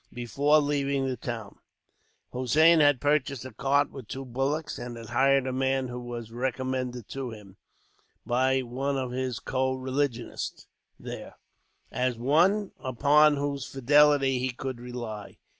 Before 0.11 0.57
leaving 0.57 1.05
the 1.05 1.15
town, 1.15 1.59
Hossein 2.33 2.79
had 2.79 2.99
purchased 2.99 3.45
a 3.45 3.53
cart 3.53 3.91
with 3.91 4.07
two 4.07 4.25
bullocks; 4.25 4.79
and 4.79 4.97
had 4.97 5.09
hired 5.09 5.45
a 5.45 5.53
man 5.53 5.89
who 5.89 5.99
was 5.99 6.31
recommended 6.31 7.07
to 7.09 7.29
him, 7.29 7.57
by 8.25 8.61
one 8.63 8.97
of 8.97 9.11
his 9.11 9.37
co 9.39 9.73
religionists 9.75 10.65
there, 10.99 11.35
as 11.91 12.17
one 12.17 12.71
upon 12.79 13.35
whose 13.37 13.67
fidelity 13.71 14.39
he 14.39 14.49
could 14.49 14.79
rely. 14.81 15.37